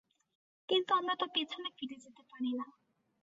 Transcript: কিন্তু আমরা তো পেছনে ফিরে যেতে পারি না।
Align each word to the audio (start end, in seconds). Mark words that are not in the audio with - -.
কিন্তু 0.69 0.91
আমরা 0.93 1.15
তো 1.15 1.25
পেছনে 1.35 1.69
ফিরে 1.77 1.97
যেতে 1.97 2.21
পারি 2.31 2.51
না। 2.53 2.65